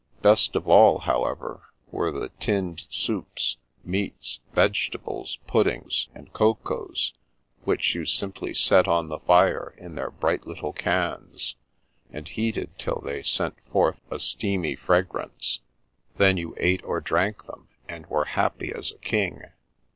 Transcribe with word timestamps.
Best 0.23 0.55
of 0.55 0.67
all, 0.67 0.97
however, 0.97 1.61
were 1.91 2.11
the 2.11 2.29
tinned 2.39 2.85
soups, 2.89 3.57
meats, 3.83 4.39
vegetables, 4.51 5.37
pud 5.45 5.67
dings, 5.67 6.07
and 6.15 6.33
cocoas, 6.33 7.13
which 7.65 7.93
you 7.93 8.07
simply 8.07 8.51
set 8.51 8.87
on 8.87 9.09
the 9.09 9.19
fire 9.19 9.75
in 9.77 9.93
their 9.93 10.09
bright 10.09 10.47
little 10.47 10.73
cans, 10.73 11.55
and 12.11 12.29
heated 12.29 12.71
till 12.79 12.99
they 12.99 13.21
sent 13.21 13.57
forth 13.71 14.01
a 14.09 14.17
steamy 14.17 14.75
fragrance. 14.75 15.59
Then 16.17 16.35
you 16.35 16.55
ate 16.57 16.81
or 16.83 16.99
drank 16.99 17.45
them, 17.45 17.67
and 17.87 18.07
were 18.07 18.25
happy 18.25 18.73
as 18.73 18.89
a 18.91 18.97
king. 18.97 19.43